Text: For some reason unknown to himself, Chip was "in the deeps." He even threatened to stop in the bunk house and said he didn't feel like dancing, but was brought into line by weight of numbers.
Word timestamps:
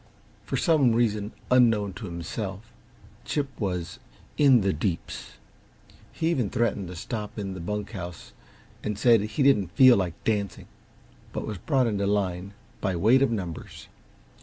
For 0.45 0.57
some 0.57 0.93
reason 0.93 1.31
unknown 1.51 1.93
to 1.93 2.07
himself, 2.07 2.71
Chip 3.23 3.49
was 3.59 3.99
"in 4.35 4.61
the 4.61 4.73
deeps." 4.73 5.33
He 6.11 6.29
even 6.31 6.49
threatened 6.49 6.87
to 6.87 6.95
stop 6.95 7.37
in 7.37 7.53
the 7.53 7.59
bunk 7.59 7.91
house 7.91 8.33
and 8.83 8.97
said 8.97 9.21
he 9.21 9.43
didn't 9.43 9.73
feel 9.75 9.97
like 9.97 10.15
dancing, 10.23 10.65
but 11.31 11.45
was 11.45 11.59
brought 11.59 11.85
into 11.85 12.07
line 12.07 12.55
by 12.81 12.95
weight 12.95 13.21
of 13.21 13.29
numbers. 13.29 13.89